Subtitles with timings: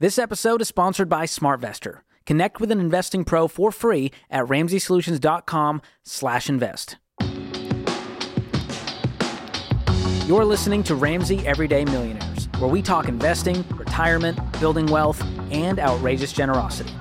[0.00, 1.98] This episode is sponsored by SmartVestor.
[2.24, 6.96] Connect with an investing pro for free at ramseysolutions.com/invest.
[10.26, 16.32] You're listening to Ramsey Everyday Millionaires, where we talk investing, retirement, building wealth, and outrageous
[16.32, 16.94] generosity.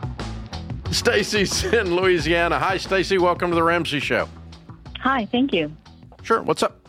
[0.91, 2.59] Stacy's in Louisiana.
[2.59, 3.17] Hi, Stacy.
[3.17, 4.27] Welcome to the Ramsey Show.
[4.99, 5.71] Hi, thank you.
[6.21, 6.41] Sure.
[6.41, 6.85] What's up?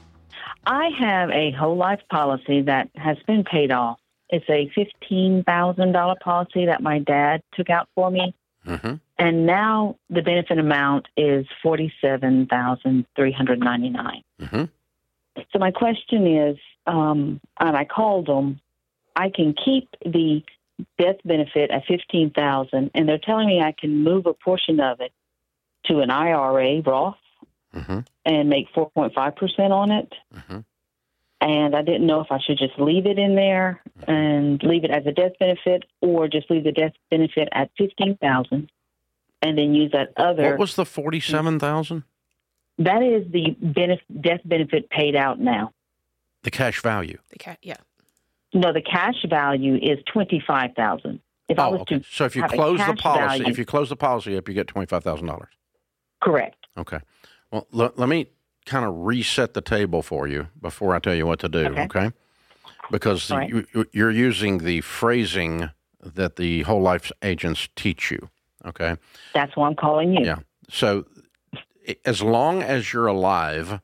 [0.66, 4.00] I have a whole life policy that has been paid off.
[4.32, 8.34] It's a $15,000 policy that my dad took out for me.
[8.66, 8.94] Mm-hmm.
[9.18, 14.22] And now the benefit amount is 47,399.
[14.40, 14.64] Mm-hmm.
[15.52, 18.60] So my question is, um, and I called them,
[19.16, 20.42] I can keep the
[20.98, 25.12] death benefit at 15000 and they're telling me I can move a portion of it
[25.86, 27.16] to an IRA Roth
[27.74, 28.00] Mm-hmm.
[28.24, 30.12] and make 4.5% on it.
[31.42, 34.90] And I didn't know if I should just leave it in there and leave it
[34.90, 38.70] as a death benefit or just leave the death benefit at 15000
[39.42, 40.50] and then use that other.
[40.50, 42.04] What was the forty-seven thousand?
[42.78, 45.72] that is the benef- death benefit paid out now.
[46.42, 47.18] The cash value.
[47.30, 47.76] The cat, yeah.
[48.54, 51.98] No, the cash value is 25000 If I Oh, was okay.
[52.00, 54.54] to So if you close the policy, value- if you close the policy up, you
[54.54, 55.52] get twenty-five thousand dollars.
[56.22, 56.56] Correct.
[56.76, 56.98] Okay.
[57.50, 58.26] Well, l- let me
[58.70, 61.66] kind of reset the table for you before I tell you what to do.
[61.66, 61.82] Okay.
[61.82, 62.10] Okay.
[62.90, 63.48] Because right.
[63.48, 65.70] you, you're using the phrasing
[66.00, 68.30] that the whole life agents teach you.
[68.64, 68.96] Okay.
[69.34, 70.24] That's why I'm calling you.
[70.24, 70.38] Yeah.
[70.68, 71.06] So
[72.04, 73.80] as long as you're alive,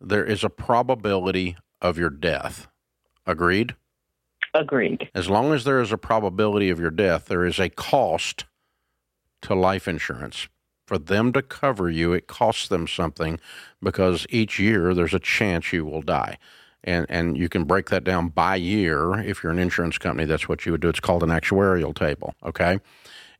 [0.00, 2.68] there is a probability of your death.
[3.26, 3.76] Agreed?
[4.54, 5.08] Agreed.
[5.14, 8.44] As long as there is a probability of your death, there is a cost
[9.42, 10.48] to life insurance.
[10.88, 13.38] For them to cover you, it costs them something
[13.82, 16.38] because each year there's a chance you will die.
[16.82, 19.18] And, and you can break that down by year.
[19.18, 20.88] If you're an insurance company, that's what you would do.
[20.88, 22.34] It's called an actuarial table.
[22.42, 22.78] Okay.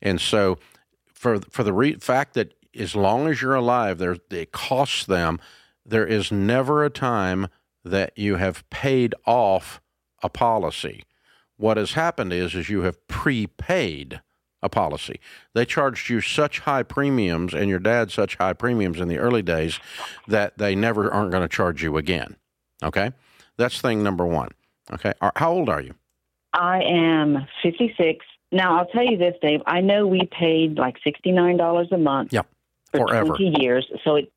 [0.02, 0.58] And so,
[1.06, 5.40] for, for the re- fact that as long as you're alive, there, it costs them,
[5.86, 7.48] there is never a time
[7.82, 9.80] that you have paid off
[10.22, 11.02] a policy.
[11.56, 14.20] What has happened is, is you have prepaid
[14.62, 15.20] a policy.
[15.54, 19.42] They charged you such high premiums and your dad such high premiums in the early
[19.42, 19.78] days
[20.26, 22.36] that they never aren't going to charge you again.
[22.82, 23.12] Okay,
[23.56, 24.50] that's thing number one.
[24.92, 25.94] Okay, how old are you?
[26.52, 28.24] I am 56.
[28.50, 29.60] Now, I'll tell you this, Dave.
[29.66, 32.42] I know we paid like $69 a month Yeah,
[32.92, 33.34] for forever.
[33.36, 33.86] 20 years.
[34.04, 34.32] So it,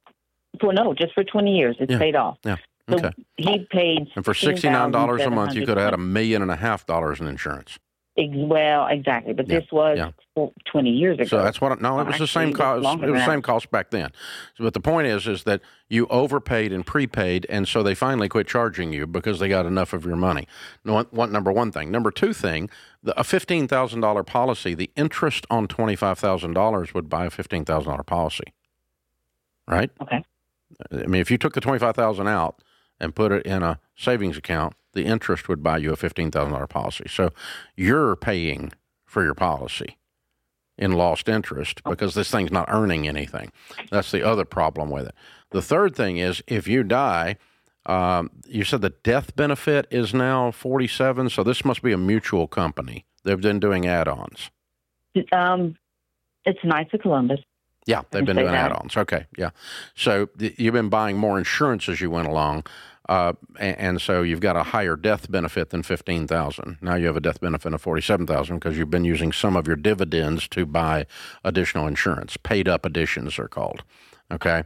[0.59, 1.97] for no, just for 20 years, it's Yeah.
[1.99, 2.37] paid off.
[2.43, 2.57] Yeah.
[2.89, 3.11] So Okay.
[3.37, 4.09] he paid.
[4.15, 6.57] And for sixty nine dollars a month, you could have had a million and a
[6.57, 7.79] half dollars in insurance.
[8.21, 9.33] Ex- Well, exactly.
[9.33, 10.11] But Yeah, this was yeah.
[10.35, 11.25] for 20 years ago.
[11.25, 11.81] So that's what.
[11.81, 12.83] No, it was the same cost.
[13.01, 14.11] It was the same cost back then.
[14.57, 18.29] So, but the point is, is that you overpaid and prepaid, and so they finally
[18.29, 20.47] quit charging you because they got enough of your money.
[20.85, 21.91] No, one, number one thing.
[21.91, 22.69] Number two thing,
[23.03, 27.25] the, a fifteen thousand dollar policy, the interest on twenty five thousand dollars would buy
[27.25, 28.53] a fifteen thousand dollar policy.
[29.67, 29.91] Right.
[30.01, 30.23] Okay.
[30.91, 32.61] I mean, if you took the twenty five thousand out
[32.99, 36.53] and put it in a savings account, the interest would buy you a fifteen thousand
[36.53, 37.05] dollar policy.
[37.09, 37.31] So
[37.75, 38.71] you're paying
[39.05, 39.97] for your policy
[40.77, 43.51] in lost interest because this thing's not earning anything.
[43.89, 45.15] That's the other problem with it.
[45.51, 47.37] The third thing is if you die,
[47.85, 51.29] um, you said the death benefit is now forty seven.
[51.29, 53.05] So this must be a mutual company.
[53.23, 54.49] They've been doing add-ons.
[55.31, 55.77] Um,
[56.45, 57.39] it's Knights of Columbus.
[57.85, 58.95] Yeah, they've been doing add-ons.
[58.95, 59.49] Okay, yeah.
[59.95, 62.65] So th- you've been buying more insurance as you went along,
[63.11, 66.77] uh, and, and so you've got a higher death benefit than fifteen thousand.
[66.81, 69.67] Now you have a death benefit of forty-seven thousand because you've been using some of
[69.67, 71.05] your dividends to buy
[71.43, 72.37] additional insurance.
[72.37, 73.83] Paid-up additions are called.
[74.29, 74.63] Okay,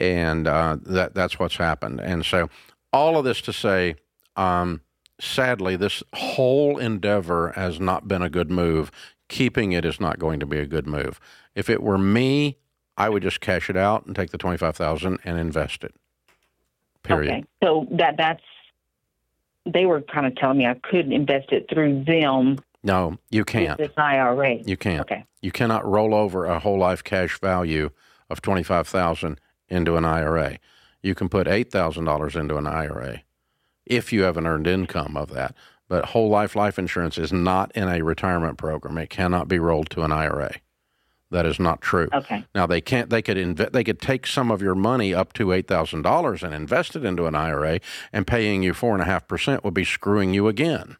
[0.00, 2.00] and uh, that that's what's happened.
[2.00, 2.48] And so
[2.92, 3.94] all of this to say.
[4.34, 4.80] Um,
[5.20, 8.90] sadly, this whole endeavor has not been a good move.
[9.28, 11.20] Keeping it is not going to be a good move.
[11.54, 12.56] If it were me,
[12.96, 15.94] I would just cash it out and take the twenty five thousand and invest it.
[17.02, 17.32] Period.
[17.32, 17.44] Okay.
[17.62, 18.42] So that that's
[19.66, 23.78] they were kind of telling me I could invest it through them No, you can't.
[23.78, 24.56] this IRA.
[24.64, 25.02] You can't.
[25.02, 25.24] Okay.
[25.40, 27.90] You cannot roll over a whole life cash value
[28.30, 30.58] of twenty five thousand into an IRA.
[31.02, 33.22] You can put eight thousand dollars into an IRA
[33.86, 35.54] if you have an earned income of that.
[35.88, 38.96] But whole life life insurance is not in a retirement program.
[38.98, 40.54] It cannot be rolled to an IRA.
[41.32, 42.08] That is not true.
[42.12, 42.44] Okay.
[42.54, 43.10] Now they can't.
[43.10, 46.42] They could inve- They could take some of your money up to eight thousand dollars
[46.42, 47.80] and invest it into an IRA,
[48.12, 50.96] and paying you four and a half percent would be screwing you again,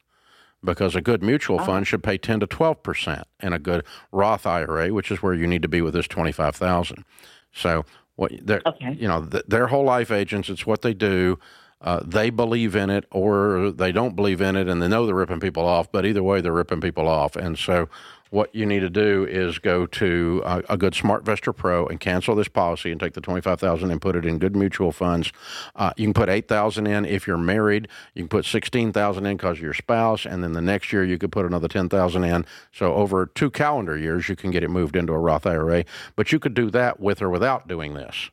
[0.64, 4.46] because a good mutual fund should pay ten to twelve percent, and a good Roth
[4.46, 7.04] IRA, which is where you need to be with this twenty five thousand.
[7.52, 7.84] So
[8.16, 8.96] what they're Okay.
[8.98, 10.48] you know th- they're whole life agents.
[10.48, 11.38] It's what they do.
[11.84, 15.16] uh, they believe in it or they don't believe in it and they know they're
[15.16, 17.34] ripping people off, but either way, they're ripping people off.
[17.34, 17.88] And so,
[18.32, 22.34] what you need to do is go to a, a good SmartVestor Pro and cancel
[22.34, 25.30] this policy and take the twenty five thousand and put it in good mutual funds.
[25.76, 27.88] Uh, you can put eight thousand in if you're married.
[28.14, 31.04] You can put sixteen thousand in because of your spouse, and then the next year
[31.04, 32.46] you could put another ten thousand in.
[32.72, 35.84] So over two calendar years, you can get it moved into a Roth IRA.
[36.16, 38.30] But you could do that with or without doing this.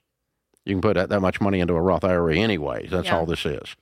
[0.64, 2.88] You can put that, that much money into a Roth IRA anyway.
[2.88, 3.18] That's Yeah.
[3.18, 3.76] all this is.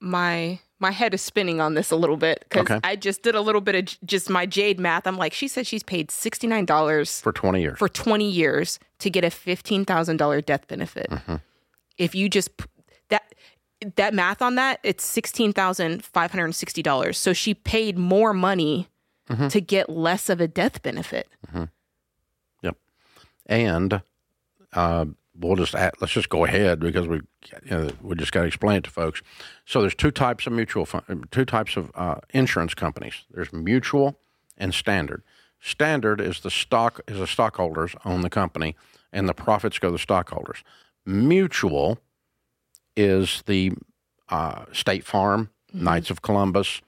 [0.00, 2.80] My my head is spinning on this a little bit because Okay.
[2.82, 5.06] I just did a little bit of just my Jade math.
[5.06, 7.78] I'm like, she said she's paid sixty nine dollars For 20 years.
[7.78, 11.08] for 20 years to get a $15,000 death benefit.
[11.10, 11.36] Mm-hmm.
[11.98, 12.50] If you just
[13.10, 13.34] that
[13.96, 17.14] that math on that, it's $16,560.
[17.14, 18.88] So she paid more money
[19.28, 19.46] Mm-hmm.
[19.46, 21.28] to get less of a death benefit.
[22.64, 22.76] Yep.
[23.46, 24.02] And
[24.72, 25.04] uh,
[25.38, 27.20] we'll just let's just go ahead because we
[27.64, 29.22] you know, we just got to explain it to folks.
[29.64, 33.24] So there's two types of mutual fund, two types of uh, insurance companies.
[33.30, 34.18] There's mutual
[34.58, 35.22] and standard.
[35.60, 38.76] Standard is the stock is the stockholders own the company,
[39.12, 40.62] and the profits go to the stockholders.
[41.06, 41.98] Mutual
[42.96, 43.72] is the
[44.28, 46.80] uh, State Farm, Knights of Columbus,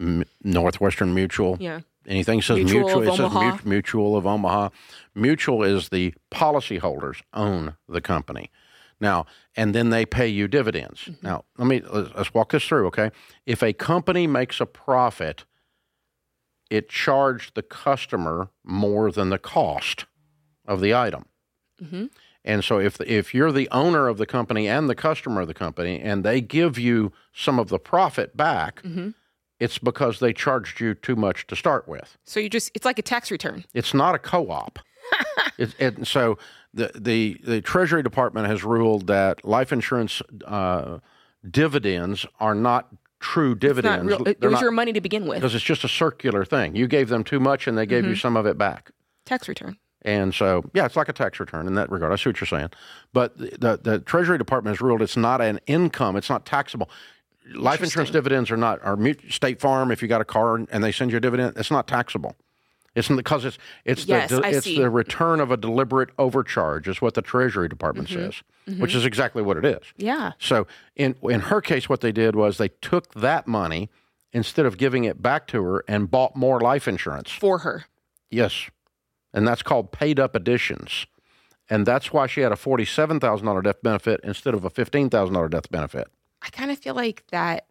[0.00, 1.56] M- Northwestern Mutual.
[1.60, 1.80] Yeah.
[2.06, 3.50] Anything says Mutual mutual, of it says Omaha.
[3.50, 4.70] mut- mutual of Omaha.
[5.14, 8.50] Mutual is the policyholders own the company.
[9.00, 9.26] Now,
[9.56, 11.02] and then they pay you dividends.
[11.02, 11.26] Mm-hmm.
[11.26, 13.10] Now, let me let's, walk this through, okay?
[13.46, 15.44] If a company makes a profit,
[16.70, 20.06] it charged the customer more than the cost
[20.66, 21.26] of the item.
[21.82, 22.10] Mhm.
[22.44, 25.54] And so if if you're the owner of the company and the customer of the
[25.54, 29.14] company and they give you some of the profit back, Mhm.
[29.62, 32.16] It's because they charged you too much to start with.
[32.24, 33.64] So you just it's like a tax return.
[33.74, 34.78] It's not a co-op.
[35.58, 36.38] it, it, so
[36.74, 40.98] the, the the Treasury Department has ruled that life insurance uh,
[41.48, 42.88] dividends are not
[43.20, 44.04] true dividends.
[44.06, 45.38] real, it, it was not- your money to begin with.
[45.40, 46.74] because it's just a circular thing.
[46.74, 48.10] You gave them too much, and they gave Mm-hmm.
[48.10, 48.90] you some of it back.
[49.24, 49.76] Tax return.
[50.04, 52.12] And so, yeah, it's like a tax return in that regard.
[52.12, 52.70] I see what you're saying.
[53.12, 56.90] But the, the, the Treasury Department has ruled it's not an income, it's not taxable.
[57.54, 60.84] Life insurance dividends are not, are mut- State Farm, if you got a car and
[60.84, 62.36] they send you a dividend, it's not taxable.
[62.94, 64.76] It's because it's it's Yes, the it's see.
[64.76, 68.24] the return of a deliberate overcharge is what the Treasury Department mm-hmm.
[68.24, 68.82] says, mm-hmm.
[68.82, 69.80] which is exactly what it is.
[69.96, 70.32] Yeah.
[70.38, 73.88] So in in her case, what they did was they took that money
[74.32, 77.30] instead of giving it back to her and bought more life insurance.
[77.30, 77.84] For her.
[78.30, 78.70] Yes.
[79.32, 81.06] And that's called paid up additions.
[81.70, 86.08] And that's why she had a $47,000 death benefit instead of a $15,000 death benefit.
[86.42, 87.66] I kind of feel like that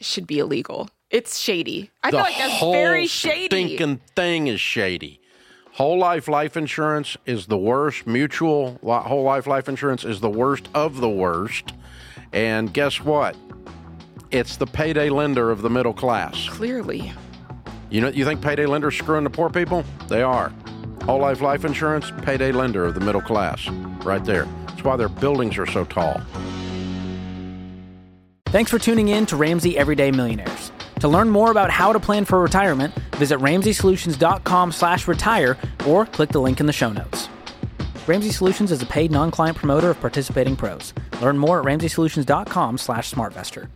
[0.00, 0.88] should be illegal.
[1.10, 1.90] It's shady.
[2.02, 3.46] I the feel like that's whole very shady.
[3.46, 5.20] stinking thing is shady.
[5.72, 8.06] Whole life life insurance is the worst.
[8.06, 11.72] Mutual whole life life insurance is the worst of the worst.
[12.32, 13.36] And guess what?
[14.30, 16.48] It's the payday lender of the middle class.
[16.48, 17.12] Clearly.
[17.90, 19.84] You know, you think payday lenders screwing the poor people?
[20.08, 20.52] They are.
[21.04, 23.68] Whole life life insurance, payday lender of the middle class,
[24.04, 24.46] right there.
[24.66, 26.20] That's why their buildings are so tall.
[28.54, 30.70] Thanks for tuning in to Ramsey Everyday Millionaires.
[31.00, 35.58] To learn more about how to plan for retirement, visit ramseysolutions.com slash retire
[35.88, 37.28] or click the link in the show notes.
[38.06, 40.94] Ramsey Solutions is a paid non-client promoter of participating pros.
[41.20, 43.66] Learn more at ramseysolutions.com slash smartvestor.